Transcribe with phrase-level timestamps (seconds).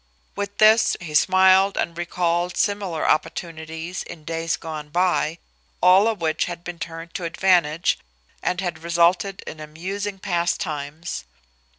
[0.35, 5.37] With this, he smiled and recalled similar opportunities in days gone by,
[5.79, 7.99] all of which had been turned to advantage
[8.41, 11.25] and had resulted in amusing pastimes.